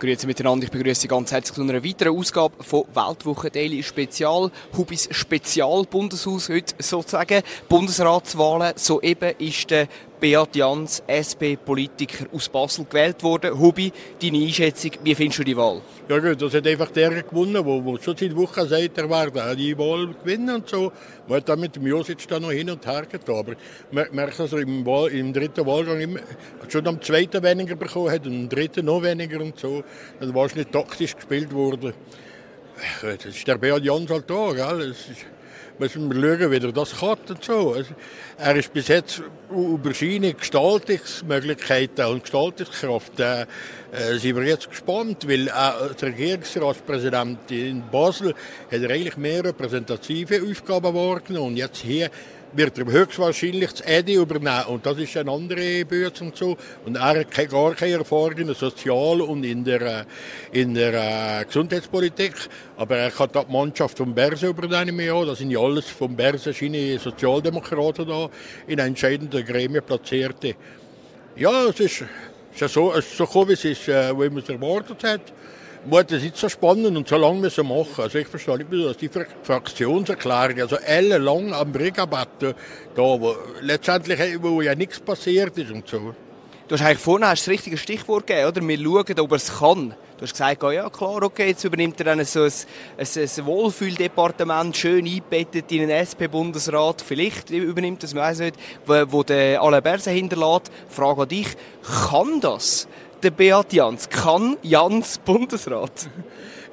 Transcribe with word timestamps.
Grüezi 0.00 0.26
miteinander, 0.26 0.64
ich 0.64 0.70
begrüße 0.70 1.02
Sie 1.02 1.08
ganz 1.08 1.30
herzlich 1.30 1.54
zu 1.54 1.60
einer 1.60 1.84
weiteren 1.84 2.16
Ausgabe 2.16 2.64
von 2.64 2.84
Weltwoche 2.94 3.50
Daily 3.50 3.82
Spezial. 3.82 4.50
Hubis 4.74 5.08
Spezial 5.10 5.84
Bundeshaus 5.84 6.48
heute 6.48 6.74
sozusagen. 6.78 7.42
Bundesratswahlen. 7.68 8.72
Soeben 8.76 9.34
ist 9.38 9.70
der 9.70 9.88
Beat 10.20 10.54
Jans, 10.54 11.02
SP-Politiker 11.08 12.26
aus 12.32 12.48
Basel, 12.50 12.84
gewählt 12.84 13.22
worden. 13.22 13.58
Hubi, 13.58 13.90
deine 14.20 14.38
Einschätzung, 14.38 14.90
wie 15.02 15.14
findest 15.14 15.38
du 15.38 15.44
die 15.44 15.56
Wahl? 15.56 15.80
Ja 16.08 16.18
gut, 16.18 16.42
das 16.42 16.52
hat 16.52 16.66
einfach 16.66 16.90
der 16.90 17.22
gewonnen, 17.22 17.54
der 17.54 18.02
schon 18.02 18.16
seit 18.16 18.36
Wochen 18.36 18.68
sagt, 18.68 18.98
er 18.98 19.08
werde 19.08 19.56
die 19.56 19.76
Wahl 19.78 20.08
gewinnen 20.08 20.56
und 20.56 20.68
so. 20.68 20.92
Man 21.26 21.38
hat 21.38 21.48
dann 21.48 21.60
mit 21.60 21.74
dem 21.74 21.86
Josic 21.86 22.28
da 22.28 22.38
noch 22.38 22.50
hin 22.50 22.68
und 22.68 22.86
her 22.86 23.06
getan. 23.10 23.36
Aber 23.36 23.54
man 23.90 24.06
merkt, 24.12 24.38
dass 24.38 24.52
er 24.52 24.58
im, 24.58 24.84
Wahl, 24.84 25.08
im 25.08 25.32
dritten 25.32 25.64
Wahlgang 25.64 26.00
immer, 26.00 26.20
schon 26.68 26.86
am 26.86 27.00
zweiten 27.00 27.42
weniger 27.42 27.76
bekommen 27.76 28.10
hat 28.10 28.26
und 28.26 28.34
im 28.34 28.48
dritten 28.48 28.84
noch 28.84 29.02
weniger 29.02 29.40
und 29.40 29.58
so. 29.58 29.82
Das 30.20 30.34
war 30.34 30.48
nicht 30.54 30.70
taktisch 30.70 31.16
gespielt 31.16 31.52
worden. 31.52 31.94
Das 33.00 33.24
ist 33.24 33.48
der 33.48 33.56
Beat 33.56 33.82
Jans 33.82 34.10
halt 34.10 34.28
da, 34.28 34.52
gell? 34.52 34.94
Müssen 35.80 36.12
wir 36.12 36.38
schauen, 36.38 36.50
wie 36.50 36.56
er 36.56 36.72
das 36.72 37.00
kann 37.00 37.18
und 37.28 37.42
so. 37.42 37.72
Also, 37.72 37.94
er 38.36 38.56
ist 38.56 38.72
bis 38.72 38.88
jetzt 38.88 39.22
über 39.50 39.94
seine 39.94 40.34
Gestaltungsmöglichkeiten 40.34 42.04
und 42.04 42.22
Gestaltungskraft 42.22 43.18
äh, 43.18 43.46
äh, 43.92 44.18
sind 44.18 44.36
wir 44.36 44.44
jetzt 44.44 44.68
gespannt, 44.68 45.26
weil 45.28 45.48
äh, 45.48 45.94
der 46.00 46.08
Regierungsratspräsident 46.08 47.50
in 47.50 47.82
Basel 47.90 48.34
hat 48.70 48.90
eigentlich 48.90 49.16
mehr 49.16 49.44
repräsentative 49.44 50.42
Aufgaben 50.48 50.94
wahrgenommen 50.94 51.48
und 51.48 51.56
jetzt 51.56 51.78
hier 51.78 52.10
wird 52.52 52.78
er 52.78 52.86
höchstwahrscheinlich 52.86 53.70
das 53.70 53.80
EDI 53.86 54.14
übernehmen. 54.14 54.64
Und 54.68 54.86
das 54.86 54.98
ist 54.98 55.16
eine 55.16 55.30
andere 55.30 55.84
Börse 55.84 56.24
und 56.24 56.36
so. 56.36 56.56
Und 56.84 56.96
er 56.96 57.20
hat 57.20 57.50
gar 57.50 57.74
keine 57.74 57.98
Erfahrung 57.98 58.36
in 58.38 58.46
der 58.46 58.56
Sozial- 58.56 59.20
und 59.20 59.44
in 59.44 59.64
der, 59.64 59.80
äh, 59.80 60.04
in 60.52 60.74
der 60.74 61.44
Gesundheitspolitik. 61.44 62.34
Aber 62.76 62.96
er 62.96 63.16
hat 63.16 63.34
die 63.34 63.52
Mannschaft 63.52 63.98
vom 63.98 64.14
Berse 64.14 64.48
übernehmen. 64.48 65.00
Ja. 65.00 65.24
Das 65.24 65.38
sind 65.38 65.50
ja 65.50 65.60
alles 65.60 65.86
vom 65.86 66.16
Berse 66.16 66.52
seine 66.52 66.98
Sozialdemokraten 66.98 68.08
da 68.08 68.28
in 68.66 68.78
entscheidenden 68.78 69.44
Gremien 69.44 69.84
platzierte. 69.84 70.54
Ja, 71.36 71.66
es 71.66 71.80
ist, 71.80 72.04
es 72.54 72.62
ist 72.62 72.74
so, 72.74 72.92
es 72.92 73.06
ist 73.06 73.16
so 73.16 73.26
gekommen, 73.26 73.48
wie 73.48 73.52
es 73.54 73.64
ist, 73.64 73.88
äh, 73.88 74.12
wie 74.12 74.28
man 74.28 74.38
es 74.38 74.48
erwartet 74.48 75.04
hat 75.04 75.32
war 75.86 76.04
das 76.04 76.22
jetzt 76.22 76.38
so 76.38 76.48
spannend 76.48 76.96
und 76.96 77.08
so 77.08 77.16
lange 77.16 77.40
müssen 77.40 77.66
machen. 77.66 78.02
Also 78.02 78.18
ich 78.18 78.26
verstehe 78.26 78.58
nicht, 78.58 78.72
dass 78.72 78.96
die 78.96 79.08
Fraktionserklärung, 79.42 80.60
also 80.60 80.76
alle 80.86 81.18
lang 81.18 81.52
am 81.54 81.72
Brigabette, 81.72 82.54
da 82.94 83.02
wo 83.02 83.34
letztendlich 83.62 84.18
wo 84.42 84.60
ja 84.60 84.74
nichts 84.74 85.00
passiert 85.00 85.56
ist 85.56 85.70
und 85.70 85.88
so. 85.88 86.14
Du 86.68 86.74
hast 86.74 86.82
eigentlich 86.82 86.98
vorhin 86.98 87.26
hast 87.26 87.46
das 87.46 87.48
richtige 87.48 87.76
Stichwort 87.76 88.26
gegeben, 88.26 88.48
oder? 88.48 88.68
Wir 88.68 88.78
schauen, 88.78 89.20
ob 89.20 89.32
er 89.32 89.36
es 89.36 89.58
kann. 89.58 89.94
Du 90.20 90.26
hast 90.26 90.32
gesagt, 90.32 90.62
ja 90.64 90.90
klar, 90.90 91.22
okay, 91.22 91.48
jetzt 91.48 91.64
übernimmt 91.64 91.98
er 92.00 92.04
dann 92.04 92.22
so 92.26 92.42
ein, 92.42 92.52
ein, 92.98 93.06
ein 93.06 93.46
Wohlfühldepartement, 93.46 94.76
schön 94.76 95.06
eingebettet 95.06 95.72
in 95.72 95.80
einen 95.80 95.92
SP-Bundesrat. 96.04 97.00
Vielleicht 97.00 97.48
übernimmt 97.48 98.02
das, 98.02 98.14
weiß 98.14 98.40
nicht, 98.40 98.56
wo, 98.84 99.02
wo 99.06 99.22
der 99.22 99.62
Alain 99.62 99.82
Berset 99.82 100.12
hinterlässt. 100.12 100.70
Frage 100.90 101.22
an 101.22 101.28
dich, 101.28 101.46
kann 102.10 102.38
das 102.42 102.86
der 103.22 103.30
Beat 103.30 103.72
Jans? 103.72 104.10
Kann 104.10 104.58
Jans 104.62 105.16
Bundesrat? 105.24 106.10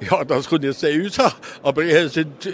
Ja, 0.10 0.22
das 0.24 0.48
kommt 0.48 0.62
jetzt 0.62 0.84
uns 0.84 1.18
an. 1.18 1.32
Aber 1.62 1.84
es 1.84 2.12
sind 2.12 2.48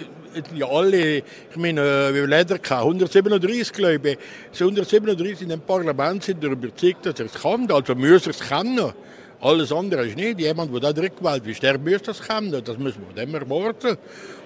ja 0.54 0.66
alle, 0.66 1.18
ich 1.18 1.56
meine, 1.56 2.14
wie 2.14 2.20
leider 2.20 2.54
137, 2.54 3.72
glaube 3.72 4.10
ich, 4.10 4.18
137 4.60 5.42
in 5.42 5.48
dem 5.50 5.60
Parlament 5.60 6.22
sind 6.22 6.42
überzeugt, 6.42 7.04
dass 7.04 7.20
er 7.20 7.26
es 7.26 7.34
kann. 7.34 7.70
Also 7.70 7.94
muss 7.96 8.26
er 8.26 8.30
es 8.30 8.40
kennen. 8.40 8.94
Alles 9.40 9.72
andere 9.72 10.06
ist 10.06 10.16
nicht. 10.16 10.40
Jemand, 10.40 10.72
der 10.72 10.80
da 10.80 10.92
drin 10.92 11.10
gewählt 11.16 11.46
ist, 11.46 11.62
der 11.62 11.78
muss 11.78 12.02
das 12.02 12.22
kennen. 12.22 12.62
Das 12.64 12.78
müssen 12.78 13.02
wir 13.08 13.24
dem 13.24 13.34
erwarten. 13.34 13.96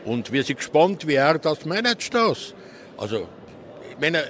Und 0.04 0.32
wir 0.32 0.42
sind 0.42 0.56
gespannt, 0.56 1.06
wie 1.06 1.14
er 1.14 1.38
das 1.38 1.64
managt. 1.64 2.12
Das. 2.14 2.54
Also, 2.96 3.28
ich 3.90 3.98
meine, 4.00 4.24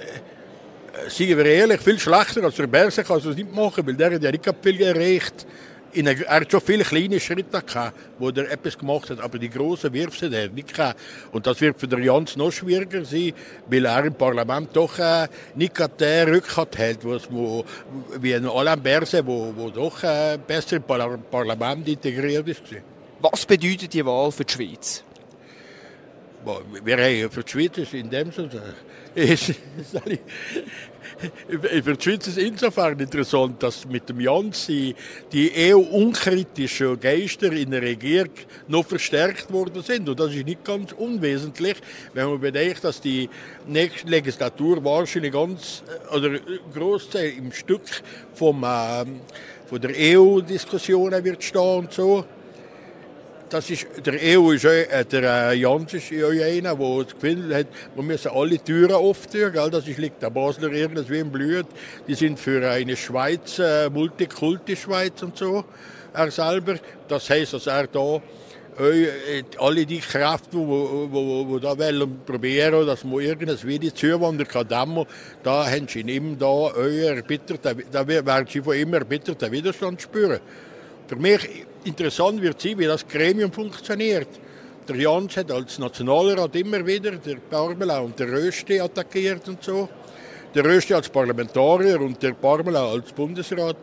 seien 1.07 1.37
wir 1.37 1.45
ehrlich, 1.45 1.81
viel 1.81 1.99
schlechter 1.99 2.43
als 2.43 2.55
der 2.55 2.67
Berse 2.67 3.03
kann 3.03 3.17
es 3.17 3.25
nicht 3.25 3.53
machen, 3.53 3.85
weil 3.85 3.95
der 3.95 4.13
hat 4.13 4.23
ja 4.23 4.31
nicht 4.31 4.45
viel 4.61 4.81
erreicht. 4.81 5.45
In 5.93 6.07
er 6.07 6.27
hat 6.27 6.51
schon 6.51 6.61
viele 6.61 6.83
kleine 6.83 7.19
Schritte 7.19 7.61
gehabt, 7.61 7.97
wo 8.19 8.29
er 8.29 8.51
etwas 8.51 8.77
gemacht 8.77 9.09
hat, 9.09 9.19
aber 9.19 9.39
die 9.39 9.49
grossen 9.49 9.91
Wirfs 9.93 10.21
hat 10.21 10.33
er 10.33 10.49
nicht 10.49 10.73
gehabt. 10.73 10.99
Und 11.31 11.47
das 11.47 11.59
wird 11.61 11.79
für 11.79 11.87
den 11.87 12.03
Jans 12.03 12.35
noch 12.35 12.51
schwieriger 12.51 13.03
sein, 13.03 13.33
weil 13.67 13.85
er 13.85 14.05
im 14.05 14.13
Parlament 14.13 14.69
doch 14.73 14.99
äh, 14.99 15.27
nicht 15.55 15.73
den 15.99 16.29
Rückhalt 16.29 16.77
hat, 16.77 16.97
wo, 17.03 17.65
wie 18.19 18.35
ein 18.35 18.47
Alain 18.47 18.81
Berse, 18.81 19.25
wo, 19.25 19.53
wo 19.55 19.69
doch 19.69 20.03
äh, 20.03 20.37
besser 20.45 20.77
im 20.77 20.83
Parlament 20.83 21.87
integriert 21.87 22.47
ist. 22.47 22.61
Was 23.19 23.45
bedeutet 23.45 23.93
die 23.93 24.05
Wahl 24.05 24.31
für 24.31 24.45
die 24.45 24.53
Schweiz? 24.53 25.03
Für 27.29 27.43
die 27.43 27.51
Schweiz 27.51 27.93
in 27.93 28.09
dem 28.09 28.31
Sinne 28.31 28.75
ist, 29.15 29.53
für 31.83 31.93
die 31.95 32.03
Schweiz 32.03 32.27
ist 32.27 32.37
insofern 32.37 32.99
interessant, 32.99 33.61
dass 33.61 33.85
mit 33.85 34.07
dem 34.07 34.19
Jansi 34.19 34.95
die 35.31 35.51
eher 35.51 35.77
unkritischen 35.77 36.99
Geister 36.99 37.51
in 37.51 37.71
der 37.71 37.81
Regierung 37.81 38.31
noch 38.67 38.85
verstärkt 38.85 39.51
worden 39.51 39.81
sind. 39.83 40.07
Und 40.07 40.19
das 40.19 40.33
ist 40.33 40.45
nicht 40.45 40.63
ganz 40.63 40.91
unwesentlich, 40.93 41.77
wenn 42.13 42.29
man 42.29 42.39
bedenkt, 42.39 42.83
dass 42.83 43.01
die 43.01 43.29
nächste 43.67 44.07
Legislatur 44.07 44.83
wahrscheinlich 44.83 45.33
ganz 45.33 45.83
äh, 46.11 46.15
oder 46.15 46.39
Großteil 46.73 47.33
im 47.37 47.51
Stück 47.51 47.83
vom, 48.33 48.63
äh, 48.63 49.05
von 49.67 49.81
der 49.81 49.91
EU-Diskussion 49.95 51.11
wird 51.23 51.43
stehen 51.43 51.79
und 51.79 51.93
so 51.93 52.25
das 53.49 53.69
ist, 53.69 53.87
der 54.05 54.13
EU 54.37 54.51
ist 54.51 54.65
äh, 54.65 55.03
der 55.05 55.51
äh, 55.51 55.55
Jans 55.55 55.93
ist 55.93 56.11
ja 56.11 56.27
einer, 56.27 56.75
der 56.75 57.03
das 57.03 57.13
Gefühl 57.13 57.55
hat, 57.55 57.67
wir 57.95 58.03
müssen 58.03 58.31
alle 58.31 58.59
Türen 58.59 58.93
auftun. 58.93 59.51
Gell? 59.51 59.69
Das 59.71 59.87
ist, 59.87 59.97
liegt 59.97 60.21
der 60.21 60.29
Basler 60.29 60.71
irgendwie 60.71 61.19
im 61.19 61.31
Blut. 61.31 61.65
Die 62.07 62.13
sind 62.13 62.39
für 62.39 62.69
eine 62.69 62.95
Schweiz, 62.95 63.59
äh, 63.59 63.89
Multikulti-Schweiz 63.89 65.23
und 65.23 65.37
so, 65.37 65.65
er 66.13 66.31
selber. 66.31 66.75
Das 67.07 67.29
heisst, 67.29 67.53
dass 67.53 67.67
er 67.67 67.87
da 67.87 68.21
äh, 68.79 69.43
alle 69.57 69.85
die 69.85 69.99
Kräfte, 69.99 70.51
die 70.51 70.57
wo, 70.57 71.07
wo, 71.11 71.47
wo 71.47 71.59
da 71.59 71.77
wollen 71.77 72.21
probieren, 72.25 72.85
dass 72.85 73.03
man 73.03 73.19
irgendwas 73.19 73.65
wie 73.65 73.79
die 73.79 73.93
Zuwanderer 73.93 74.47
kann 74.47 74.67
dämmen, 74.67 75.05
da 75.43 75.69
haben 75.69 75.87
sie 75.87 76.01
ihm 76.01 76.37
da 76.37 76.45
euer 76.45 77.15
erbitterter, 77.15 77.75
da 77.91 78.07
werden 78.07 78.47
sie 78.49 78.61
von 78.61 78.75
ihm 78.75 78.93
erbitterten 78.93 79.51
Widerstand 79.51 80.01
spüren. 80.01 80.39
Für 81.07 81.15
mich 81.15 81.65
interessant 81.83 82.41
wird 82.41 82.61
sein, 82.61 82.77
wie 82.77 82.85
das 82.85 83.07
Gremium 83.07 83.51
funktioniert. 83.51 84.27
Der 84.87 84.95
Jans 84.95 85.37
hat 85.37 85.51
als 85.51 85.77
Nationalrat 85.77 86.55
immer 86.55 86.85
wieder 86.85 87.11
der 87.11 87.35
Parmela 87.35 87.99
und 87.99 88.19
der 88.19 88.31
Rösti 88.31 88.79
attackiert 88.79 89.47
und 89.47 89.63
so. 89.63 89.87
Der 90.55 90.65
Rösti 90.65 90.93
als 90.93 91.09
Parlamentarier 91.09 92.01
und 92.01 92.21
der 92.23 92.33
Parmela 92.33 92.89
als 92.89 93.11
Bundesrat. 93.13 93.77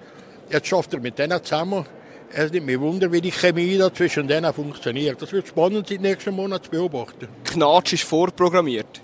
Jetzt 0.50 0.66
schafft 0.66 0.94
er 0.94 1.00
mit 1.00 1.18
denen 1.18 1.42
zusammen. 1.44 1.86
Es 2.32 2.50
nimmt 2.50 2.66
mich 2.66 2.80
wunder, 2.80 3.10
wie 3.12 3.20
die 3.20 3.30
Chemie 3.30 3.78
da 3.78 3.92
zwischen 3.94 4.26
denen 4.26 4.52
funktioniert. 4.52 5.22
Das 5.22 5.32
wird 5.32 5.46
spannend 5.46 5.88
sein, 5.88 6.00
nächsten 6.00 6.34
Monat 6.34 6.64
zu 6.64 6.70
beobachten. 6.70 7.28
Knatsch 7.44 7.92
ist 7.92 8.02
vorprogrammiert. 8.02 9.00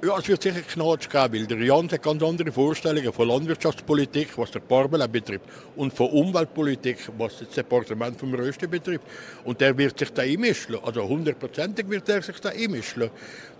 Ja, 0.00 0.16
es 0.16 0.28
wird 0.28 0.40
sicher 0.40 0.60
Knatsch 0.60 1.10
geben, 1.10 1.34
weil 1.34 1.46
der 1.48 1.58
Jan 1.58 1.90
hat 1.90 2.04
ganz 2.04 2.22
andere 2.22 2.52
Vorstellungen 2.52 3.12
von 3.12 3.26
Landwirtschaftspolitik, 3.26 4.38
was 4.38 4.52
der 4.52 4.60
Parmela 4.60 5.08
betrifft, 5.08 5.46
und 5.74 5.92
von 5.92 6.10
Umweltpolitik, 6.10 6.98
was 7.18 7.40
das 7.40 7.48
Departement 7.48 8.16
vom 8.16 8.32
Rösten 8.32 8.70
betrifft. 8.70 9.02
Und 9.42 9.60
der 9.60 9.76
wird 9.76 9.98
sich 9.98 10.12
da 10.12 10.22
einmischen. 10.22 10.76
Also 10.84 11.02
hundertprozentig 11.02 11.90
wird 11.90 12.08
er 12.08 12.22
sich 12.22 12.38
da 12.38 12.50
einmischen. 12.50 13.10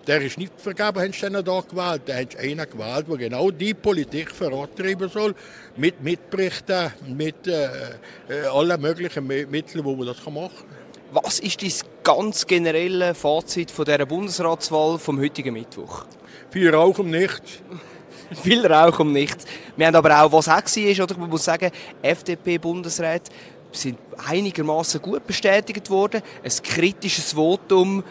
Der 0.07 0.21
ist 0.21 0.37
nicht 0.37 0.53
vergeben, 0.55 1.01
haben 1.01 1.11
sie 1.11 1.43
da 1.43 1.59
gewählt. 1.59 2.03
Der 2.07 2.21
hat 2.21 2.37
einen 2.37 2.69
gewählt, 2.69 3.05
der 3.09 3.17
genau 3.17 3.51
die 3.51 3.73
Politik 3.73 4.31
vorantreiben 4.31 5.09
soll, 5.09 5.35
mit 5.75 6.01
Mitberichten, 6.01 6.93
mit 7.17 7.47
äh, 7.47 7.65
äh 8.29 8.45
allen 8.49 8.79
möglichen 8.79 9.27
Mitteln, 9.27 9.83
wo 9.83 9.93
man 9.93 10.07
das 10.07 10.25
machen 10.25 10.51
kann. 10.57 10.78
Was 11.11 11.39
ist 11.39 11.63
dein 11.63 11.71
ganz 12.03 12.45
generelle 12.45 13.15
Fazit 13.15 13.71
von 13.71 13.83
dieser 13.83 14.05
Bundesratswahl 14.05 14.99
vom 14.99 15.19
heutigen 15.19 15.53
Mittwoch? 15.53 16.05
Viel 16.51 16.69
Rauch 16.69 16.99
um 16.99 17.09
nichts. 17.09 17.63
Viel 18.43 18.63
Rauch 18.67 18.99
um 18.99 19.11
nichts. 19.11 19.45
Wir 19.75 19.87
haben 19.87 19.95
aber 19.95 20.21
auch, 20.21 20.31
was 20.31 20.47
auch 20.47 20.61
war, 20.61 21.03
oder 21.03 21.17
man 21.17 21.29
muss 21.31 21.45
sagen, 21.45 21.71
FDP-Bundesräte 22.03 23.31
sind 23.71 23.97
einigermaßen 24.27 25.01
gut 25.01 25.25
bestätigt 25.25 25.89
worden. 25.89 26.21
Ein 26.43 26.51
kritisches 26.61 27.33
Votum 27.33 28.03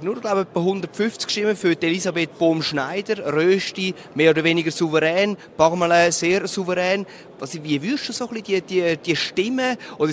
nur 0.00 0.20
glaube 0.20 0.42
etwa 0.42 0.60
150 0.60 1.30
Stimmen 1.30 1.56
für 1.56 1.80
Elisabeth 1.80 2.38
Bohm-Schneider, 2.38 3.32
Rösti 3.34 3.94
mehr 4.14 4.30
oder 4.30 4.44
weniger 4.44 4.70
souverän, 4.70 5.36
Parmelin 5.56 6.12
sehr 6.12 6.46
souverän. 6.46 7.04
Also, 7.40 7.62
wie 7.64 7.82
würdest 7.82 8.08
du 8.08 8.12
so 8.12 8.28
ein 8.28 8.34
bisschen 8.34 8.62
die, 8.68 8.80
die, 8.80 8.96
die 8.96 9.16
Stimmen, 9.16 9.76
oder 9.98 10.12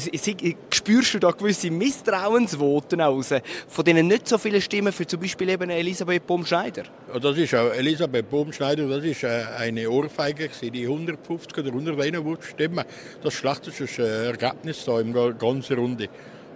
spürst 0.72 1.14
du 1.14 1.20
da 1.20 1.30
gewisse 1.30 1.70
Misstrauensvoten 1.70 3.02
aus, 3.02 3.30
von 3.68 3.86
denen 3.86 4.08
nicht 4.08 4.28
so 4.28 4.38
viele 4.40 4.60
Stimmen 4.60 4.92
für 4.92 5.06
zum 5.06 5.20
Beispiel 5.20 5.50
eben 5.50 5.70
Elisabeth 5.70 6.26
Bohm-Schneider? 6.26 6.84
das 7.22 7.38
ist 7.38 7.54
auch 7.54 7.72
Elisabeth 7.72 8.30
Bohm-Schneider, 8.30 8.88
das 8.88 9.04
ist 9.04 9.24
äh, 9.24 9.44
eine 9.58 9.90
Ohrfeige 9.90 10.50
die 10.62 10.84
150 10.84 11.58
oder 11.58 11.70
151 11.70 12.50
Stimmen, 12.50 12.84
das 13.22 13.34
schlechteste 13.34 14.02
äh, 14.02 14.28
Ergebnis 14.28 14.84
da 14.86 15.02
der 15.02 15.34
ganzen 15.34 15.78
Runde 15.78 16.10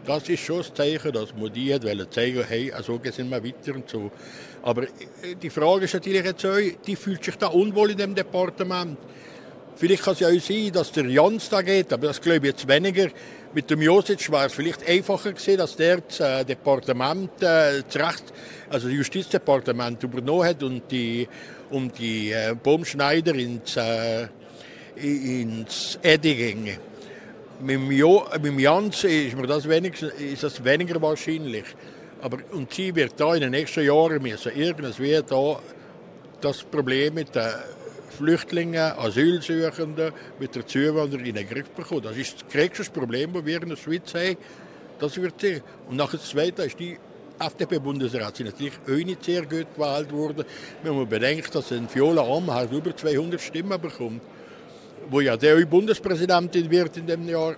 das 0.06 0.30
ist 0.30 0.42
schon 0.42 0.58
das 0.58 0.74
Zeichen, 0.74 1.12
dass 1.12 1.34
man 1.36 1.52
die 1.52 1.74
hat 1.74 1.84
zeigen 2.14 2.44
hey, 2.48 2.72
so 2.82 3.00
sind 3.04 3.30
wir 3.30 3.44
weiter 3.44 3.76
und 3.76 3.90
so. 3.90 4.12
Aber 4.62 4.84
äh, 4.84 5.36
die 5.42 5.50
Frage 5.50 5.86
ist 5.86 5.94
natürlich 5.94 6.24
jetzt 6.24 6.46
auch, 6.46 6.58
die 6.86 6.96
fühlt 6.96 7.24
sich 7.24 7.36
da 7.36 7.48
unwohl 7.48 7.92
in 7.92 7.98
dem 7.98 8.16
Departement. 8.16 8.98
Vielleicht 9.76 10.04
kann 10.04 10.14
es 10.14 10.20
ja 10.20 10.28
auch 10.28 10.40
sein, 10.40 10.72
dass 10.72 10.92
der 10.92 11.06
Jans 11.06 11.50
da 11.50 11.62
geht, 11.62 11.92
aber 11.92 12.08
das 12.08 12.22
glaube 12.22 12.48
ich 12.48 12.54
jetzt 12.54 12.68
weniger. 12.68 13.10
Mit 13.54 13.70
dem 13.70 13.82
Josic 13.82 14.32
war 14.32 14.46
es 14.46 14.54
vielleicht 14.54 14.88
einfacher 14.88 15.32
gewesen, 15.32 15.58
dass 15.58 15.76
der 15.76 16.02
das 16.02 16.20
äh, 16.20 16.46
Departement, 16.46 17.32
äh, 17.42 17.84
das 17.84 17.96
Recht, 17.96 18.24
also 18.70 18.88
das 18.88 18.98
Justizdepartement 18.98 20.02
übernommen 20.04 20.48
hat 20.48 20.64
und 20.64 20.90
die, 20.92 21.28
um 21.70 21.92
die 21.92 22.32
äh, 22.32 22.56
Baumschneider 22.56 23.36
ins, 23.36 23.78
äh, 23.78 24.28
ins 24.96 26.00
Eddy 26.02 26.36
ginge. 26.36 26.78
Mit 27.62 27.76
dem, 27.76 27.92
jo, 27.92 28.26
mit 28.34 28.46
dem 28.46 28.60
Jans 28.60 29.04
ist, 29.04 29.36
mir 29.36 29.48
das 29.48 29.66
ist 29.66 30.44
das 30.44 30.64
weniger 30.64 31.02
wahrscheinlich. 31.02 31.66
Aber, 32.22 32.38
und 32.52 32.74
sie 32.74 32.96
wird 32.96 33.14
da 33.18 33.36
in 33.36 33.42
den 33.42 33.52
nächsten 33.52 33.86
Jahren 33.86 34.22
müssen 34.22 34.52
irgendwie 34.56 35.22
da 35.28 35.60
das 36.42 36.64
Problem 36.64 37.14
mit 37.14 37.36
den 37.36 37.52
Flüchtlingen, 38.18 38.94
Asylsuchenden, 38.98 40.14
mit 40.40 40.56
der 40.56 40.66
Zuwanderung 40.66 41.26
in 41.26 41.36
den 41.36 41.48
Griff 41.48 41.70
bekommen. 41.72 42.04
Das 42.04 42.18
ist 42.18 42.44
das 42.44 42.52
größte 42.52 42.92
Problem, 42.92 43.34
das 43.34 43.46
wir 43.46 43.62
in 43.62 43.70
der 43.70 43.76
Schweiz 43.76 44.14
haben. 44.14 44.38
Das 45.00 45.20
wird 45.22 45.40
sie. 45.40 45.62
Und 45.90 45.98
nach 45.98 46.12
dem 46.12 46.20
Zweiten 46.20 46.62
ist 46.62 46.80
die 46.80 46.98
FDP-Bundesrat 47.40 48.40
natürlich 48.40 48.74
auch 48.86 49.06
nicht 49.06 49.24
sehr 49.24 49.42
gut 49.42 49.68
gewählt 49.76 50.12
worden. 50.12 50.46
Wenn 50.84 50.96
man 50.96 51.08
bedenkt, 51.08 51.54
dass 51.56 51.72
ein 51.72 51.88
Viola 51.94 52.22
Amherd 52.22 52.72
über 52.72 52.96
200 52.96 53.42
Stimmen 53.42 53.82
bekommt 53.82 54.22
wo 55.10 55.22
ja 55.22 55.38
der 55.38 55.66
Bundespräsidentin 55.66 56.70
wird 56.70 56.98
in 56.98 57.08
dem 57.08 57.28
Jahr. 57.28 57.56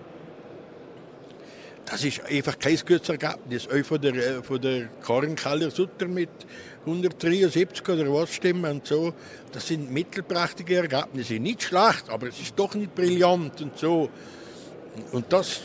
Das 1.84 2.04
ist 2.04 2.20
einfach 2.24 2.58
kein 2.58 2.76
gutes 2.76 3.08
Ergebnis. 3.08 3.68
Auch 3.68 3.84
von 3.84 4.00
der, 4.00 4.14
äh, 4.14 4.42
von 4.42 4.60
der 4.60 4.88
Karin 5.06 5.36
Keller-Sutter 5.36 6.08
mit 6.08 6.30
173 6.84 7.88
oder 7.88 8.12
was 8.12 8.34
Stimmen 8.34 8.70
und 8.70 8.86
so. 8.86 9.14
Das 9.52 9.68
sind 9.68 9.92
mittelprächtige 9.92 10.76
Ergebnisse. 10.76 11.34
Nicht 11.34 11.62
schlecht, 11.62 12.08
aber 12.08 12.28
es 12.28 12.40
ist 12.40 12.58
doch 12.58 12.74
nicht 12.74 12.94
brillant 12.94 13.60
und 13.60 13.78
so. 13.78 14.10
Und 15.12 15.32
das 15.32 15.60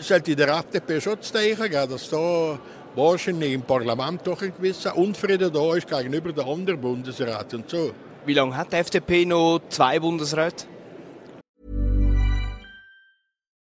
sollte 0.00 0.36
der 0.36 0.48
FDP 0.48 1.00
schon 1.00 1.20
zeigen, 1.20 1.72
dass 1.72 2.10
da 2.10 2.58
wahrscheinlich 2.94 3.52
im 3.52 3.62
Parlament 3.62 4.20
doch 4.24 4.40
ein 4.42 4.52
gewisser 4.56 4.96
Unfrieden 4.96 5.52
da 5.52 5.74
ist 5.74 5.88
gegenüber 5.88 6.32
den 6.32 6.46
anderen 6.46 6.80
Bundesräten 6.80 7.60
und 7.60 7.70
so. 7.70 7.92
Wie 8.24 8.34
lange 8.34 8.56
hat 8.56 8.72
die 8.72 8.76
FDP 8.76 9.24
noch 9.24 9.60
zwei 9.68 9.98
Bundesräte? 10.00 10.66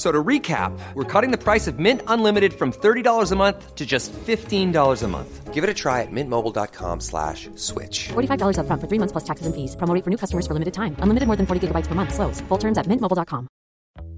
So 0.00 0.10
to 0.10 0.24
recap, 0.24 0.72
we're 0.94 1.04
cutting 1.04 1.30
the 1.30 1.36
price 1.36 1.66
of 1.66 1.78
Mint 1.78 2.00
Unlimited 2.06 2.54
from 2.54 2.72
$30 2.72 3.32
a 3.32 3.36
month 3.36 3.74
to 3.74 3.84
just 3.84 4.14
$15 4.14 5.02
a 5.02 5.08
month. 5.08 5.52
Give 5.52 5.62
it 5.62 5.68
a 5.68 5.74
try 5.74 6.00
at 6.00 6.10
mintmobile.com 6.10 7.00
slash 7.00 7.50
switch. 7.54 8.08
$45 8.08 8.60
up 8.60 8.66
front 8.66 8.80
for 8.80 8.88
three 8.88 8.98
months 8.98 9.12
plus 9.12 9.24
taxes 9.24 9.44
and 9.46 9.54
fees. 9.54 9.76
Promoting 9.76 10.02
for 10.02 10.08
new 10.08 10.16
customers 10.16 10.46
for 10.46 10.54
limited 10.54 10.72
time. 10.72 10.96
Unlimited 11.00 11.26
more 11.26 11.36
than 11.36 11.44
40 11.44 11.68
gigabytes 11.68 11.86
per 11.86 11.94
month. 11.94 12.14
Slows. 12.14 12.40
Full 12.48 12.56
terms 12.56 12.78
at 12.78 12.86
mintmobile.com. 12.86 13.46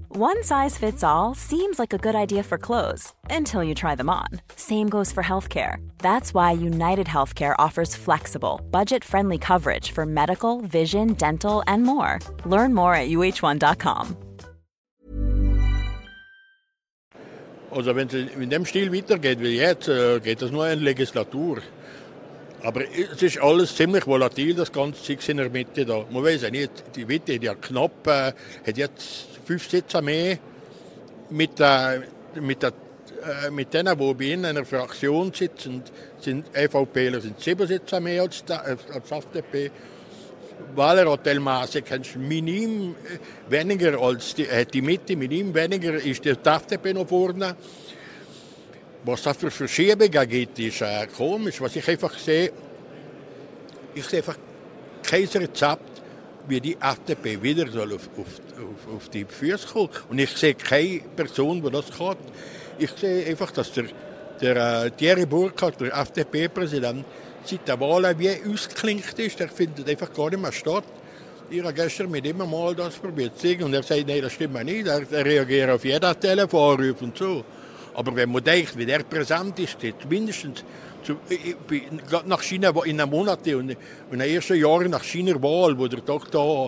One 0.07 0.41
size 0.43 0.77
fits 0.77 1.03
all 1.03 1.35
seems 1.35 1.79
like 1.79 1.91
a 1.91 1.97
good 1.97 2.15
idea 2.15 2.43
for 2.43 2.57
clothes 2.57 3.11
until 3.29 3.61
you 3.61 3.75
try 3.75 3.95
them 3.95 4.09
on. 4.09 4.27
Same 4.55 4.87
goes 4.87 5.11
for 5.11 5.21
healthcare. 5.23 5.85
That's 5.97 6.33
why 6.33 6.51
United 6.51 7.07
Healthcare 7.07 7.55
offers 7.59 7.93
flexible, 7.93 8.61
budget-friendly 8.71 9.39
coverage 9.39 9.91
for 9.91 10.05
medical, 10.05 10.61
vision, 10.61 11.13
dental, 11.13 11.61
and 11.67 11.83
more. 11.83 12.19
Learn 12.45 12.73
more 12.73 12.95
at 12.95 13.09
uh1.com. 13.09 14.22
Also 17.73 17.95
wenn 17.95 18.07
es 18.07 18.13
in 18.13 18.49
dem 18.49 18.65
Stil 18.65 18.93
weitergeht 18.93 19.39
wie 19.41 19.57
jetzt, 19.57 19.87
äh, 19.87 20.19
geht 20.19 20.41
das 20.41 20.51
nur 20.51 20.67
in 20.69 20.79
Legislatur. 20.79 21.57
Aber 22.61 22.81
es 22.81 23.21
ist 23.21 23.41
alles 23.41 23.75
ziemlich 23.75 24.07
volatil, 24.07 24.53
das 24.53 24.71
ganze 24.71 25.03
Zeug 25.03 25.27
in 25.27 25.37
der 25.37 25.49
Mitte 25.49 25.85
da. 25.85 26.05
Man 26.09 26.23
weiß 26.23 26.43
ja 26.43 26.49
nicht, 26.49 26.71
die 26.95 27.03
Mitte 27.03 27.33
hat 27.33 27.43
ja 27.43 27.55
knapp, 27.55 28.07
äh, 28.07 28.31
hat 28.65 28.77
jetzt 28.77 29.27
fünf 29.45 29.69
Sitze 29.69 30.01
mehr 30.01 30.37
mit, 31.29 31.59
äh, 31.59 32.01
mit, 32.39 32.61
der, 32.63 32.73
äh, 33.47 33.51
mit 33.51 33.73
denen, 33.73 33.97
die 33.97 34.13
bei 34.13 34.25
in 34.25 34.45
einer 34.45 34.65
Fraktion 34.65 35.33
sitzen, 35.33 35.83
sind 36.19 36.45
EVPler 36.53 37.19
sind 37.19 37.39
sieben 37.39 37.67
Sitze 37.67 37.99
mehr 37.99 38.21
als, 38.21 38.45
die, 38.45 38.53
als 38.53 39.11
FDP. 39.11 39.71
Wahlerhotelmaße 40.75 41.81
kannst 41.81 42.15
minim 42.15 42.95
weniger 43.49 43.99
als 43.99 44.35
die, 44.35 44.47
äh, 44.47 44.65
die 44.65 44.81
Mitte, 44.81 45.15
minim 45.15 45.53
weniger 45.53 45.95
ist 45.95 46.25
die 46.25 46.29
FDP 46.29 46.93
noch 46.93 47.07
vorne. 47.07 47.55
Was 49.05 49.23
da 49.23 49.33
für 49.33 49.51
Verschiebungen 49.51 50.29
gibt, 50.29 50.59
ist 50.59 50.81
äh, 50.81 51.07
komisch. 51.15 51.59
Was 51.61 51.75
ich 51.75 51.87
einfach 51.87 52.17
sehe, 52.17 52.51
ich 53.93 54.05
sehe 54.05 54.19
einfach 54.19 54.37
kein 55.03 55.25
Rezept, 55.25 56.01
wie 56.47 56.59
die 56.59 56.77
FDP 56.79 57.41
wieder 57.41 57.67
soll 57.69 57.93
auf, 57.93 58.09
auf, 58.17 58.27
auf, 58.57 58.95
auf 58.95 59.09
die 59.09 59.25
Füße 59.25 59.67
kommen. 59.67 59.89
Und 60.09 60.19
ich 60.19 60.31
sehe 60.31 60.55
keine 60.55 61.01
Person, 61.15 61.61
die 61.61 61.69
das 61.69 61.91
kann. 61.97 62.17
Ich 62.77 62.91
sehe 62.91 63.25
einfach, 63.25 63.51
dass 63.51 63.71
der, 63.73 63.85
der 64.41 64.85
äh, 64.85 64.91
Thierry 64.91 65.25
Burkhardt, 65.25 65.79
der 65.81 65.95
FDP-Präsident, 65.95 67.05
seit 67.45 67.67
der 67.67 67.79
Wahl 67.79 68.17
wie 68.17 68.29
ausgeklinkt 68.51 69.17
ist. 69.19 69.39
Er 69.39 69.49
findet 69.49 69.87
einfach 69.89 70.13
gar 70.13 70.29
nicht 70.29 70.41
mehr 70.41 70.51
statt. 70.51 70.83
Ich 71.49 71.61
habe 71.61 71.73
gestern 71.73 72.09
mit 72.09 72.25
ihm 72.25 72.37
mal 72.37 72.73
das 72.73 72.95
probiert 72.95 73.37
zu 73.37 73.47
sagen 73.47 73.63
und 73.63 73.73
er 73.73 73.83
sagt, 73.83 74.07
nein, 74.07 74.21
das 74.21 74.33
stimmt 74.33 74.63
nicht. 74.63 74.87
Er, 74.87 75.03
er 75.11 75.25
reagiert 75.25 75.69
auf 75.69 75.85
jeden 75.85 76.19
Telefonruf 76.19 77.01
und 77.01 77.17
so. 77.17 77.43
Aber 77.93 78.15
wenn 78.15 78.31
man 78.31 78.43
denkt, 78.43 78.77
wie 78.77 78.85
der 78.85 79.03
präsent 79.03 79.59
ist, 79.59 79.77
mindestens 80.09 80.63
zu, 81.03 81.17
nach 82.25 82.41
China 82.41 82.69
in 82.85 82.99
einem 82.99 83.11
Monat 83.11 83.45
und 83.47 83.71
in 83.71 83.77
den 84.11 84.21
ersten 84.21 84.55
Jahren 84.55 84.89
nach 84.89 85.03
China 85.03 85.41
Wahl, 85.41 85.77
wo 85.77 85.87
der 85.87 85.99
doch 85.99 86.27
da 86.27 86.65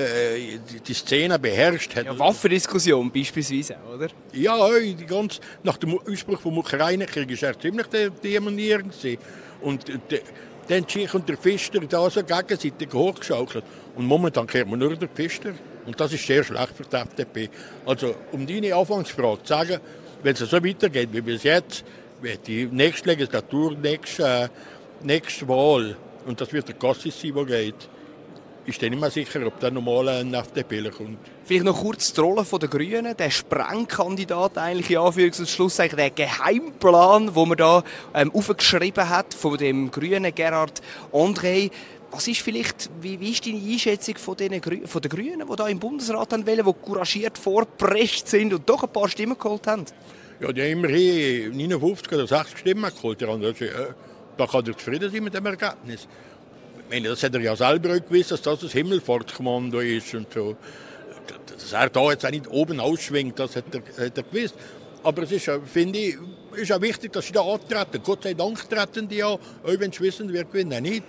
äh, 0.00 0.58
die, 0.86 0.94
Szene 0.94 1.38
beherrscht 1.38 1.96
hat. 1.96 2.04
Ja, 2.04 2.18
Waffendiskussion 2.18 3.10
beispielsweise, 3.10 3.76
oder? 3.92 4.08
Ja, 4.32 4.68
die 4.78 5.06
ganz, 5.06 5.40
nach 5.62 5.78
dem 5.78 5.98
Ausbruch 5.98 6.40
vom 6.40 6.58
Ukraine-Krieg 6.58 7.42
war 7.42 7.48
er 7.48 7.58
ziemlich 7.58 7.86
demonierend. 8.22 8.94
Und 9.60 9.88
de, 9.88 10.20
dann 10.68 10.86
sich 10.86 11.12
und 11.14 11.28
der 11.28 11.36
Pfister 11.36 11.80
da 11.80 12.10
so 12.10 12.22
gegenseitig 12.22 12.92
hochgeschaukelt. 12.92 13.64
Und 13.96 14.06
momentan 14.06 14.46
kennt 14.46 14.70
man 14.70 14.78
nur 14.78 14.94
den 14.94 15.08
Pfister. 15.08 15.52
Und 15.86 15.98
das 15.98 16.12
ist 16.12 16.26
sehr 16.26 16.44
schlecht 16.44 16.76
für 16.76 16.84
die 16.84 16.96
FDP. 16.96 17.48
Also, 17.86 18.14
um 18.32 18.46
deine 18.46 18.74
Anfangsfrage 18.74 19.42
zu 19.42 19.48
sagen, 19.48 19.80
wenn 20.22 20.34
es 20.34 20.40
so 20.40 20.62
weitergeht 20.62 21.08
wie 21.12 21.20
bis 21.20 21.42
jetzt, 21.44 21.84
wird 22.20 22.46
die 22.46 22.66
nächste 22.66 23.08
Legislatur, 23.08 23.72
nächste, 23.72 24.24
äh, 24.24 24.48
nächste 25.02 25.48
Wahl, 25.48 25.96
und 26.26 26.40
das 26.40 26.52
wird 26.52 26.68
der 26.68 26.74
Kassis 26.74 27.20
sein, 27.20 27.32
der 27.34 27.44
geht, 27.44 27.88
ist 28.68 28.82
dann 28.82 28.90
nicht 28.90 29.00
mehr 29.00 29.10
sicher, 29.10 29.44
ob 29.46 29.58
der 29.60 29.70
normale 29.70 30.18
ein 30.18 30.34
FDPler 30.34 30.90
kommt. 30.90 31.18
Vielleicht 31.44 31.64
noch 31.64 31.80
kurz 31.80 32.12
die 32.12 32.20
Rolle 32.20 32.44
der 32.44 32.68
Grünen, 32.68 33.16
der 33.16 33.30
Sprengkandidat 33.30 34.58
eigentlich 34.58 34.90
in 34.90 34.98
Anführungs- 34.98 35.40
und 35.40 35.48
Schlusszeichen, 35.48 35.96
der 35.96 36.10
Geheimplan, 36.10 37.34
den 37.34 37.48
man 37.48 37.56
da 37.56 37.82
ähm, 38.14 38.30
aufgeschrieben 38.32 39.08
hat 39.08 39.32
von 39.32 39.56
dem 39.56 39.90
Grünen 39.90 40.34
Gerhard 40.34 40.82
André. 41.12 41.70
Was 42.10 42.28
ist 42.28 42.40
vielleicht, 42.40 42.90
wie, 43.00 43.18
wie 43.20 43.30
ist 43.30 43.46
deine 43.46 43.58
Einschätzung 43.58 44.16
von, 44.16 44.36
den, 44.36 44.62
von 44.86 45.02
den 45.02 45.10
Grünen, 45.10 45.46
die 45.50 45.56
da 45.56 45.66
im 45.66 45.78
Bundesrat 45.78 46.32
wählen, 46.46 46.64
die 46.66 46.72
couragiert 46.72 47.38
vorgeprescht 47.38 48.28
sind 48.28 48.52
und 48.52 48.68
doch 48.68 48.82
ein 48.82 48.92
paar 48.92 49.08
Stimmen 49.08 49.38
geholt 49.38 49.66
haben? 49.66 49.84
Ja, 50.40 50.52
die 50.52 50.62
haben 50.62 50.84
immerhin 50.84 51.56
59 51.56 52.12
oder 52.12 52.26
60 52.26 52.58
Stimmen 52.58 52.90
geholt. 52.94 53.22
Also, 53.22 53.52
da 54.36 54.46
kann 54.46 54.66
er 54.66 54.76
zufrieden 54.76 55.10
sein 55.10 55.24
mit 55.24 55.34
dem 55.34 55.46
Ergebnis. 55.46 56.06
Meine, 56.90 57.08
das 57.08 57.22
hat 57.22 57.34
er 57.34 57.40
ja 57.40 57.54
selber 57.54 58.00
gewusst, 58.00 58.30
dass 58.30 58.40
das 58.40 58.60
das 58.60 58.72
Himmelfahrtskommando 58.72 59.80
ist 59.80 60.14
und 60.14 60.32
so. 60.32 60.56
Dass 61.46 61.72
er 61.72 61.90
da 61.90 62.10
jetzt 62.10 62.24
auch 62.24 62.30
nicht 62.30 62.48
oben 62.48 62.80
ausschwingt, 62.80 63.38
das 63.38 63.56
hat 63.56 63.64
er, 63.72 64.06
hat 64.06 64.16
er 64.16 64.22
gewusst. 64.22 64.54
Aber 65.02 65.22
es 65.22 65.32
ist, 65.32 65.50
finde 65.66 65.98
ich, 65.98 66.16
ist 66.56 66.72
auch 66.72 66.80
wichtig, 66.80 67.12
dass 67.12 67.26
sie 67.26 67.32
da 67.32 67.42
antreten. 67.42 68.00
Gott 68.02 68.22
sei 68.22 68.34
Dank 68.34 68.68
treten 68.68 69.06
die 69.06 69.16
ja, 69.16 69.28
auch 69.28 69.40
wenn 69.64 69.92
sie 69.92 70.00
wissen, 70.00 70.32
wer 70.32 70.44
gewinnt, 70.44 70.74
auch 70.74 70.80
nicht. 70.80 71.04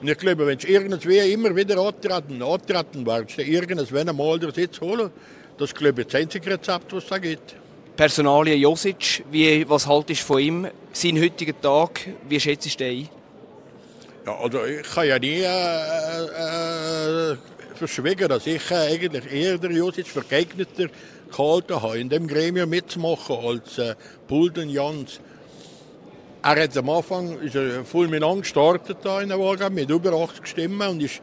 Und 0.00 0.08
ich 0.08 0.18
glaube, 0.18 0.46
wenn 0.46 0.58
sie 0.58 0.68
irgendwie 0.68 1.18
immer 1.32 1.54
wieder 1.56 1.78
antreten, 1.78 2.42
antreten 2.42 3.06
sie 3.28 3.42
irgendwann 3.42 4.08
einmal 4.08 4.38
den 4.38 4.52
Sitz 4.52 4.80
holen, 4.80 5.10
das 5.58 5.70
ist, 5.70 5.76
glaube 5.76 6.02
ich, 6.02 6.06
das 6.06 6.20
einzige 6.20 6.50
Rezept, 6.50 6.92
was 6.92 7.04
es 7.04 7.08
da 7.08 7.18
gibt. 7.18 7.56
Personalie 7.96 8.54
Josic, 8.54 9.24
wie, 9.30 9.68
was 9.68 9.86
haltest 9.86 10.20
du 10.20 10.26
von 10.26 10.38
ihm, 10.38 10.66
seinen 10.92 11.22
heutigen 11.22 11.58
Tag, 11.60 12.00
wie 12.28 12.38
schätzt 12.38 12.78
du 12.78 12.84
ihn 12.84 13.04
ein? 13.04 13.08
Ja, 14.26 14.36
also 14.40 14.64
ich 14.64 14.82
kann 14.82 15.06
ja 15.06 15.20
nie 15.20 15.38
äh, 15.38 17.32
äh, 17.32 17.36
verschwiegen, 17.76 18.28
dass 18.28 18.44
ich 18.48 18.72
äh, 18.72 18.92
eigentlich 18.92 19.32
eher 19.32 19.56
der 19.56 19.70
Josic 19.70 20.08
vergeigneter 20.08 20.88
gehalten 21.30 21.80
habe, 21.80 22.00
in 22.00 22.08
dem 22.08 22.26
Gremium 22.26 22.68
mitzumachen 22.68 23.36
als 23.36 23.78
äh, 23.78 23.94
Pulden 24.26 24.68
Jans. 24.68 25.20
Er 26.42 26.60
hat 26.60 26.76
am 26.76 26.90
Anfang 26.90 27.38
ist 27.38 27.54
er 27.54 27.84
fulminant 27.84 28.42
gestartet 28.42 28.96
da 29.04 29.20
in 29.20 29.28
der 29.28 29.38
Wahlgang 29.38 29.72
mit 29.72 29.90
über 29.90 30.12
80 30.12 30.44
Stimmen 30.44 30.88
und 30.88 31.02
ist 31.02 31.22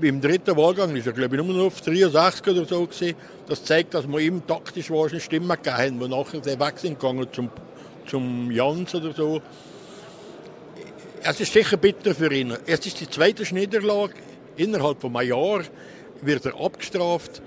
im 0.00 0.22
dritten 0.22 0.56
Wahlgang 0.56 0.96
ist 0.96 1.06
er 1.06 1.12
glaube 1.12 1.36
ich 1.36 1.42
nur 1.42 1.54
noch 1.54 1.66
auf 1.66 1.82
63 1.82 2.46
oder 2.48 2.64
so 2.64 2.86
gewesen. 2.86 3.14
Das 3.46 3.62
zeigt, 3.62 3.92
dass 3.92 4.08
wir 4.08 4.20
ihm 4.20 4.46
taktisch 4.46 4.90
wahrscheinlich 4.90 5.24
Stimmen 5.24 5.50
gegeben 5.50 5.76
haben, 5.76 6.00
wo 6.00 6.06
nachher 6.06 6.42
weg 6.42 6.78
sind 6.78 6.98
gegangen 6.98 7.28
zum, 7.30 7.50
zum 8.06 8.50
Jans 8.50 8.94
oder 8.94 9.12
so. 9.12 9.42
Es 11.24 11.38
ist 11.38 11.52
sicher 11.52 11.76
bitter 11.76 12.16
für 12.16 12.32
ihn. 12.32 12.56
Es 12.66 12.84
ist 12.84 13.00
die 13.00 13.08
zweite 13.08 13.42
Niederlage. 13.54 14.14
Innerhalb 14.56 15.00
von 15.00 15.16
einem 15.16 15.28
Jahr 15.28 15.62
wird 16.20 16.46
er 16.46 16.60
abgestraft. 16.60 17.40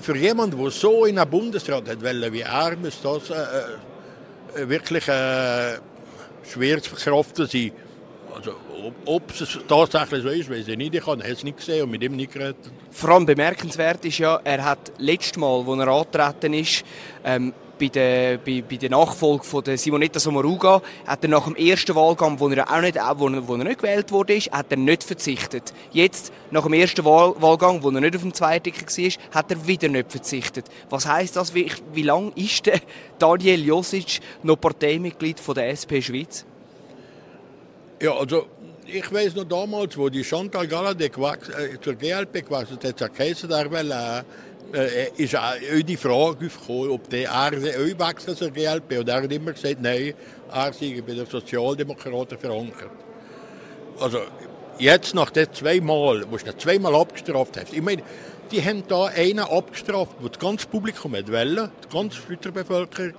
Für 0.00 0.16
jemanden, 0.16 0.58
der 0.58 0.70
so 0.70 1.04
in 1.04 1.18
einem 1.18 1.30
Bundesrat 1.30 1.86
hat 1.86 2.02
wollen, 2.02 2.32
wie 2.32 2.40
er, 2.40 2.76
muss 2.76 3.02
das 3.02 3.28
äh, 3.28 4.62
äh, 4.62 4.68
wirklich 4.68 5.06
äh, 5.06 5.78
schwer 6.50 6.82
zu 6.82 6.96
verkraften 6.96 7.46
sein. 7.46 7.72
Also, 8.34 8.54
ob 9.04 9.30
es 9.32 9.58
tatsächlich 9.68 10.22
so 10.22 10.28
ist, 10.30 10.50
weiß 10.50 10.68
ich 10.68 10.76
nicht. 10.78 10.94
Ich 10.94 11.06
habe 11.06 11.22
es 11.22 11.44
nicht 11.44 11.58
gesehen 11.58 11.82
und 11.82 11.90
mit 11.90 12.02
ihm 12.02 12.16
nicht 12.16 12.32
geredet. 12.32 12.56
Vor 12.90 13.10
allem 13.10 13.26
bemerkenswert 13.26 14.02
ist 14.06 14.16
ja, 14.16 14.40
er 14.42 14.64
hat 14.64 14.92
letztes 14.96 15.36
Mal, 15.36 15.58
als 15.68 15.78
er 15.78 15.88
angetreten 15.88 16.54
ist, 16.54 16.84
ähm, 17.22 17.52
bei 17.80 17.88
der, 17.88 18.38
bei, 18.38 18.62
bei 18.68 18.76
der 18.76 18.90
Nachfolge 18.90 19.42
von 19.42 19.64
der 19.64 19.78
Simonetta 19.78 20.20
Sommaruga 20.20 20.82
hat 21.06 21.24
er 21.24 21.30
nach 21.30 21.44
dem 21.44 21.56
ersten 21.56 21.94
Wahlgang, 21.94 22.38
wo 22.38 22.48
er 22.48 22.70
auch 22.70 22.80
nicht, 22.80 22.96
wo 22.96 23.48
wo 23.48 23.54
er 23.56 23.64
nicht 23.64 23.80
gewählt 23.80 24.12
wurde, 24.12 24.38
hat 24.38 24.66
er 24.70 24.76
nicht 24.76 25.02
verzichtet. 25.02 25.72
Jetzt, 25.90 26.32
nach 26.50 26.64
dem 26.64 26.74
ersten 26.74 27.04
Wahl, 27.04 27.34
Wahlgang, 27.40 27.82
wo 27.82 27.90
er 27.90 28.00
nicht 28.00 28.14
auf 28.14 28.22
dem 28.22 28.34
zweiten 28.34 28.70
war, 28.70 29.34
hat 29.34 29.50
er 29.50 29.66
wieder 29.66 29.88
nicht 29.88 30.12
verzichtet. 30.12 30.66
Was 30.90 31.06
heisst 31.06 31.36
das? 31.36 31.54
Wie, 31.54 31.70
wie 31.94 32.02
lange 32.02 32.32
ist 32.34 32.66
der 32.66 32.80
Daniel 33.18 33.64
Josic 33.64 34.20
noch 34.42 34.56
Parteimitglied 34.56 35.40
von 35.40 35.54
der 35.54 35.70
SP 35.72 36.02
Schweiz? 36.02 36.44
Ja, 38.02 38.12
also 38.12 38.46
ich 38.86 39.12
weiß 39.12 39.34
noch 39.36 39.44
damals, 39.44 39.96
wo 39.96 40.08
die 40.08 40.24
Chantal 40.24 40.66
Galadek 40.66 41.16
äh, 41.16 41.80
zur 41.80 41.94
GLP 41.94 42.46
gewechselt 42.46 42.84
hat, 42.84 43.00
hat 43.00 43.16
geheißen, 43.16 43.50
er 43.50 43.70
will 43.70 43.90
äh, 43.90 44.22
äh, 44.72 45.10
ist 45.16 45.36
auch 45.36 45.54
die 45.84 45.96
Frage 45.96 46.46
aufgekommen, 46.46 46.90
ob 46.90 47.08
der 47.08 47.28
er 47.28 47.52
auch 47.52 48.08
wechselt 48.08 48.38
zur 48.38 48.50
GLP. 48.50 48.98
Und 48.98 49.08
er 49.08 49.22
hat 49.22 49.32
immer 49.32 49.52
gesagt, 49.52 49.80
nein, 49.80 50.14
er 50.52 50.72
sei 50.72 51.02
bei 51.06 51.14
den 51.14 51.26
Sozialdemokraten 51.26 52.38
verankert. 52.38 52.90
Also 53.98 54.20
jetzt 54.78 55.14
nach 55.14 55.30
den 55.30 55.52
zweimal, 55.52 56.24
wo 56.30 56.36
du 56.36 56.56
zweimal 56.56 56.94
abgestraft 56.94 57.58
hast, 57.58 57.72
ich 57.72 57.82
meine, 57.82 58.02
die 58.50 58.62
haben 58.64 58.82
da 58.88 59.06
einen 59.06 59.40
abgestraft, 59.40 60.16
wo 60.20 60.28
das 60.28 60.38
ganze 60.38 60.66
Publikum 60.66 61.14
hat 61.14 61.28
die 61.28 61.92
ganze 61.92 62.16
Schweizer 62.16 62.50
Bevölkerung, 62.50 63.14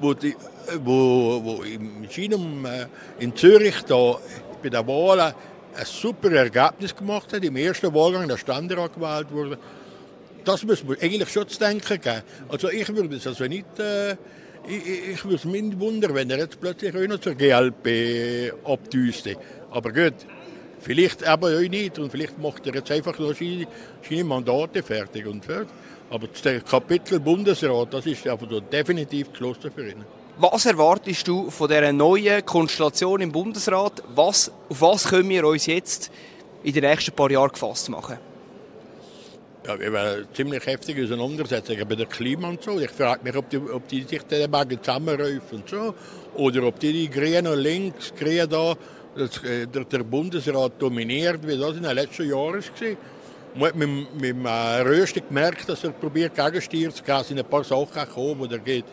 wo, 0.00 0.14
die, 0.14 0.34
wo, 0.82 1.40
wo 1.44 1.62
im 1.62 2.08
Schienum 2.10 2.66
äh, 2.66 2.86
in 3.18 3.36
Zürich 3.36 3.82
da 3.86 4.18
bei 4.62 4.68
der 4.68 4.86
Wahl 4.86 5.20
ein 5.20 5.34
super 5.84 6.32
Ergebnis 6.32 6.94
gemacht 6.94 7.32
hat. 7.32 7.44
Im 7.44 7.56
ersten 7.56 7.92
Wahlgang 7.94 8.26
der 8.26 8.36
Ständerat 8.36 8.94
gewählt 8.94 9.26
wurde 9.30 9.58
das 10.44 10.64
muss 10.64 10.84
man 10.84 10.96
eigentlich 11.00 11.30
schon 11.30 11.48
zu 11.48 11.58
denken 11.58 12.00
geben. 12.00 12.22
Also 12.48 12.70
ich 12.70 12.88
würde 12.94 13.16
es 13.16 13.26
also 13.26 13.44
nicht, 13.44 13.78
äh, 13.78 14.12
ich, 14.66 15.10
ich 15.12 15.24
würde 15.24 15.36
es 15.36 15.44
mich 15.44 15.78
wundern, 15.78 16.14
wenn 16.14 16.30
er 16.30 16.38
jetzt 16.38 16.60
plötzlich 16.60 16.94
auch 16.94 17.06
noch 17.06 17.20
zur 17.20 17.34
GLP 17.34 18.52
abdüste. 18.64 19.36
Aber 19.70 19.92
gut, 19.92 20.14
vielleicht 20.80 21.24
aber 21.24 21.48
auch 21.48 21.68
nicht 21.68 21.98
und 21.98 22.10
vielleicht 22.10 22.38
macht 22.38 22.66
er 22.66 22.74
jetzt 22.74 22.90
einfach 22.90 23.18
noch 23.18 23.34
seine, 23.34 23.66
seine 24.08 24.24
Mandate 24.24 24.82
fertig 24.82 25.26
und 25.26 25.44
fertig. 25.44 25.68
Aber 26.10 26.28
das 26.28 26.64
Kapitel 26.64 27.18
Bundesrat, 27.18 27.92
das 27.92 28.06
ist 28.06 28.26
einfach 28.26 28.48
so 28.48 28.60
definitiv 28.60 29.32
geschlossen 29.32 29.70
für 29.74 29.88
ihn. 29.88 30.04
Was 30.36 30.66
erwartest 30.66 31.28
du 31.28 31.48
von 31.50 31.68
dieser 31.68 31.92
neuen 31.92 32.44
Konstellation 32.44 33.20
im 33.20 33.32
Bundesrat? 33.32 34.02
Was, 34.14 34.50
auf 34.68 34.80
was 34.80 35.08
können 35.08 35.28
wir 35.28 35.46
uns 35.46 35.66
jetzt 35.66 36.10
in 36.62 36.72
den 36.72 36.84
nächsten 36.84 37.12
paar 37.12 37.30
Jahren 37.30 37.50
gefasst 37.50 37.88
machen? 37.88 38.18
Ja, 39.66 39.80
wir 39.80 39.94
werden 39.94 40.26
ziemlich 40.34 40.66
heftige 40.66 41.04
Auseinandersetzungen 41.04 41.88
bei 41.88 41.94
der 41.94 42.04
Klima 42.04 42.48
und 42.48 42.62
so. 42.62 42.78
Ich 42.78 42.90
frage 42.90 43.24
mich, 43.24 43.34
ob 43.34 43.48
die, 43.48 43.56
ob 43.56 43.88
die 43.88 44.02
sich 44.02 44.22
dann 44.24 44.50
mal 44.50 44.68
zusammenrufen 44.68 45.40
und 45.52 45.70
so. 45.70 45.94
Oder 46.34 46.64
ob 46.64 46.78
die, 46.78 46.92
die 46.92 47.08
Grünen 47.08 47.58
Links, 47.58 48.12
Grünen 48.14 48.46
da, 48.46 48.74
das, 49.16 49.42
äh, 49.42 49.66
der, 49.66 49.84
der, 49.84 50.02
Bundesrat 50.02 50.72
dominiert, 50.78 51.46
wie 51.46 51.56
das 51.56 51.78
in 51.78 51.82
den 51.82 51.94
letzten 51.94 52.28
Jahren 52.28 52.62
war. 52.62 52.96
Man 53.54 53.68
hat 53.68 53.76
mit, 53.76 54.14
mit 54.20 54.24
dem 54.24 54.44
äh, 54.44 54.80
Rösten 54.82 55.22
gemerkt, 55.26 55.66
dass 55.66 55.82
er 55.82 55.92
probiert, 55.92 56.34
Gegenstier 56.34 56.90
zu 56.90 57.02
geben, 57.02 57.24
sind 57.24 57.38
ein 57.38 57.46
paar 57.46 57.64
Sachen 57.64 57.88
gekommen, 57.94 58.40
wo 58.40 58.44
er 58.44 58.58
geht. 58.58 58.84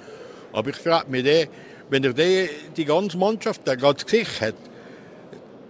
Aber 0.53 0.69
ich 0.69 0.77
frage 0.77 1.11
mich, 1.11 1.23
den, 1.23 1.49
wenn 1.89 2.05
er 2.05 2.13
die, 2.13 2.49
die 2.77 2.85
ganze 2.85 3.17
Mannschaft 3.17 3.67
der 3.67 3.75
ganz 3.75 4.05
Gesicht 4.05 4.39
hat, 4.39 4.55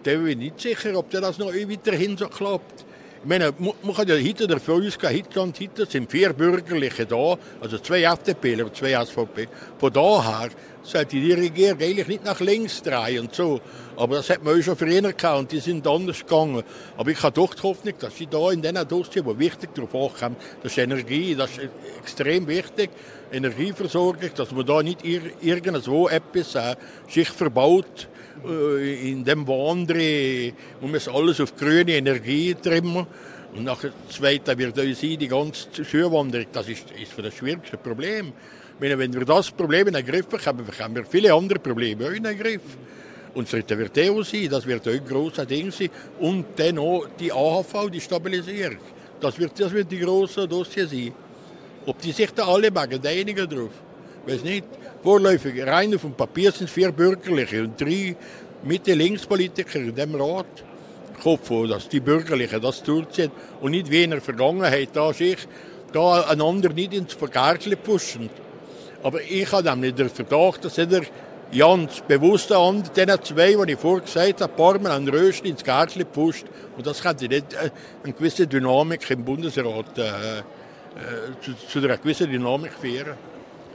dann 0.03 0.23
bin 0.23 0.27
ich 0.27 0.37
nicht 0.37 0.61
sicher, 0.61 0.95
ob 0.95 1.09
der 1.09 1.21
das 1.21 1.39
noch 1.39 1.51
weiterhin 1.51 2.15
so 2.17 2.27
klappt. 2.27 2.85
Ich 3.23 3.29
meine, 3.29 3.53
man 3.59 3.95
kann 3.95 4.07
ja 4.07 4.15
heute 4.15 4.47
davon 4.47 4.83
ausgehen, 4.83 5.15
heute 5.15 5.41
und 5.41 5.59
heute 5.59 5.85
sind 5.85 6.09
vier 6.09 6.33
Bürgerliche 6.33 7.05
da, 7.05 7.37
also 7.61 7.77
zwei 7.77 8.01
FDP 8.01 8.59
und 8.63 8.75
zwei 8.75 8.93
SVP. 9.05 9.47
Von 9.77 9.93
daher 9.93 10.49
sollte 10.81 11.17
die 11.17 11.31
Regierung 11.31 11.79
eigentlich 11.79 12.07
nicht 12.07 12.25
nach 12.25 12.39
links 12.39 12.81
drehen 12.81 13.19
und 13.19 13.35
so. 13.35 13.61
Aber 13.95 14.15
das 14.15 14.31
hat 14.31 14.43
man 14.43 14.57
auch 14.59 14.63
schon 14.63 14.75
früher 14.75 15.13
gehabt 15.13 15.37
und 15.37 15.51
die 15.51 15.59
sind 15.59 15.85
anders 15.85 16.21
gegangen. 16.21 16.63
Aber 16.97 17.11
ich 17.11 17.21
habe 17.21 17.35
doch 17.35 17.53
die 17.53 17.61
Hoffnung, 17.61 17.93
dass 17.99 18.17
sie 18.17 18.25
da 18.25 18.49
in 18.49 18.63
diesen 18.63 18.87
Dossier, 18.87 19.21
die 19.21 19.37
wichtig 19.37 19.69
darauf 19.75 20.15
achten, 20.15 20.35
das 20.63 20.71
ist 20.71 20.77
Energie, 20.79 21.35
das 21.35 21.51
ist 21.51 21.69
extrem 21.99 22.47
wichtig, 22.47 22.89
Energieversorgung, 23.31 24.31
dass 24.35 24.51
man 24.51 24.65
da 24.65 24.81
nicht 24.81 25.05
irgendwo 25.05 26.07
etwas 26.09 26.55
äh, 26.55 26.75
sich 27.07 27.29
verbaut, 27.29 28.07
in 28.45 29.23
dem 29.23 29.47
Wandern 29.47 30.53
muss 30.81 31.05
man 31.05 31.15
alles 31.15 31.41
auf 31.41 31.55
grüne 31.55 31.93
Energie 31.93 32.55
trimmen. 32.55 33.05
Und 33.53 33.63
nach 33.65 33.81
dem 33.81 33.91
zweiten 34.09 34.57
wird 34.57 34.77
uns 34.77 34.99
die 34.99 35.27
ganze 35.27 35.83
Schürwanderung, 35.83 36.47
das 36.51 36.69
ist, 36.69 36.91
ist 36.91 37.11
das 37.17 37.33
schwierigste 37.33 37.77
Problem. 37.77 38.31
Meine, 38.79 38.97
wenn 38.97 39.13
wir 39.13 39.25
das 39.25 39.51
Problem 39.51 39.87
in 39.87 39.93
den 39.93 40.05
Griff 40.05 40.27
bekommen, 40.27 40.65
bekommen 40.65 40.95
wir 40.95 41.05
viele 41.05 41.33
andere 41.33 41.59
Probleme 41.59 42.07
auch 42.07 42.11
in 42.11 42.23
den 42.23 42.37
Griff. 42.37 42.61
Und 43.33 43.45
das 43.45 43.51
dritte 43.51 43.77
wird 43.77 43.97
EU 43.97 44.23
sein, 44.23 44.49
das 44.49 44.65
wird 44.65 44.87
auch 44.87 44.91
ein 44.91 45.05
grosses 45.05 45.47
Ding 45.47 45.71
sein. 45.71 45.89
Und 46.19 46.45
dann 46.57 46.79
auch 46.79 47.05
die 47.19 47.31
AHV, 47.31 47.89
die 47.91 48.01
Stabilisierung. 48.01 48.79
Das 49.19 49.37
wird, 49.37 49.59
das 49.59 49.71
wird 49.71 49.91
die 49.91 49.99
grosse 49.99 50.47
Dossier 50.47 50.87
sein. 50.87 51.13
Ob 51.85 51.99
die 52.01 52.11
sich 52.11 52.31
da 52.31 52.47
alle 52.47 52.71
machen, 52.71 52.99
einigen 53.05 53.47
drauf. 53.47 53.71
Weiß 54.25 54.43
nicht. 54.43 54.65
Vorläufig 55.03 55.65
rein 55.65 55.95
auf 55.95 56.01
dem 56.01 56.13
Papier 56.13 56.51
sind 56.51 56.69
vier 56.69 56.91
Bürgerliche 56.91 57.63
und 57.63 57.81
drei 57.81 58.15
Mitte-Links-Politiker 58.63 59.79
in 59.79 59.95
dem 59.95 60.13
Rat. 60.13 60.63
Ich 61.17 61.25
hoffe, 61.25 61.67
dass 61.67 61.89
die 61.89 61.99
Bürgerlichen 61.99 62.61
das 62.61 62.83
durchziehen 62.83 63.31
und 63.61 63.71
nicht 63.71 63.89
wie 63.89 64.03
in 64.03 64.11
der 64.11 64.21
Vergangenheit 64.21 64.89
da 64.93 65.11
sich 65.11 65.47
da 65.91 66.21
einander 66.21 66.69
nicht 66.69 66.93
ins 66.93 67.13
Vergärtchen 67.13 67.75
pushen. 67.77 68.29
Aber 69.03 69.21
ich 69.21 69.51
habe 69.51 69.69
nämlich 69.69 69.95
den 69.95 70.09
Verdacht, 70.09 70.65
dass 70.65 70.77
er 70.77 71.01
ganz 71.57 72.01
bewusst 72.07 72.51
an 72.51 72.83
den 72.95 73.09
zwei, 73.23 73.55
die 73.65 73.73
ich 73.73 73.79
vorher 73.79 74.05
gesagt 74.05 74.41
habe, 74.41 74.51
ein 74.51 74.57
paar 74.57 74.79
Mal 74.79 74.91
an 74.91 75.09
Rösten 75.09 75.47
ins 75.47 75.63
Gärtchen 75.63 76.05
pusht. 76.05 76.45
Und 76.77 76.85
das 76.85 77.01
könnte 77.01 77.27
nicht 77.27 77.55
eine 77.57 78.13
gewisse 78.13 78.45
Dynamik 78.45 79.09
im 79.09 79.25
Bundesrat 79.25 79.97
äh, 79.97 80.39
äh, 80.39 80.43
zu, 81.41 81.53
zu 81.67 81.79
einer 81.79 81.97
gewissen 81.97 82.29
Dynamik 82.31 82.73
führen. 82.73 83.15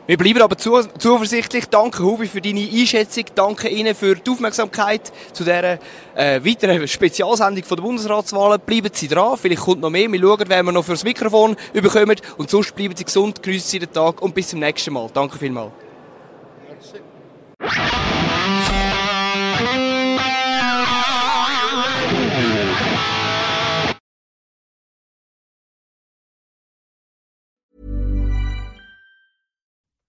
Wir 0.07 0.17
bleiben 0.17 0.41
aber 0.41 0.57
zu, 0.57 0.81
zuversichtlich. 0.99 1.67
Danke, 1.67 2.05
Hubi, 2.05 2.29
für 2.29 2.41
deine 2.41 2.61
Einschätzung. 2.61 3.25
Danke 3.35 3.69
Ihnen 3.69 3.93
für 3.95 4.15
die 4.15 4.31
Aufmerksamkeit 4.31 5.13
zu 5.33 5.43
dieser 5.43 5.79
äh, 6.15 6.45
weiteren 6.45 6.87
Spezialsendung 6.87 7.65
von 7.65 7.77
der 7.77 7.83
Bundesratswahlen. 7.83 8.61
Bleiben 8.65 8.91
Sie 8.93 9.09
dran, 9.09 9.37
vielleicht 9.37 9.63
kommt 9.63 9.81
noch 9.81 9.91
mehr. 9.91 10.11
Wir 10.11 10.21
schauen, 10.21 10.45
wer 10.47 10.63
wir 10.63 10.73
noch 10.73 10.85
fürs 10.85 11.03
Mikrofon 11.03 11.57
bekommen. 11.73 12.17
Und 12.37 12.51
sonst 12.51 12.77
bleiben 12.77 12.95
Sie 12.95 13.05
gesund, 13.05 13.43
geniessen 13.43 13.69
Sie 13.69 13.79
den 13.81 13.93
Tag 13.93 14.23
und 14.23 14.33
bis 14.33 14.49
zum 14.49 14.61
nächsten 14.61 14.93
Mal. 14.93 15.11
Danke 15.13 15.39
vielmals. 15.39 15.73